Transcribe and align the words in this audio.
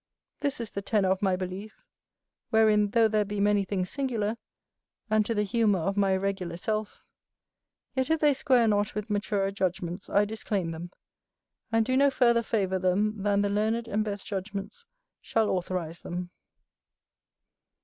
This 0.39 0.59
is 0.59 0.71
the 0.71 0.81
tenour 0.81 1.11
of 1.11 1.21
my 1.21 1.35
belief; 1.35 1.79
wherein, 2.49 2.87
though 2.89 3.07
there 3.07 3.23
be 3.23 3.39
many 3.39 3.63
things 3.63 3.91
singular, 3.91 4.35
and 5.11 5.23
to 5.27 5.35
the 5.35 5.43
humour 5.43 5.77
of 5.81 5.95
my 5.95 6.13
irregular 6.13 6.57
self, 6.57 7.03
yet, 7.93 8.09
if 8.09 8.19
they 8.19 8.33
square 8.33 8.67
not 8.67 8.95
with 8.95 9.11
maturer 9.11 9.51
judgments, 9.51 10.09
I 10.09 10.25
disclaim 10.25 10.71
them, 10.71 10.89
and 11.71 11.85
do 11.85 11.95
no 11.95 12.09
further 12.09 12.41
favour 12.41 12.79
them 12.79 13.21
than 13.21 13.43
the 13.43 13.49
learned 13.51 13.87
and 13.87 14.03
best 14.03 14.25
judgments 14.25 14.85
shall 15.21 15.51
authorize 15.51 16.01
them. 16.01 16.31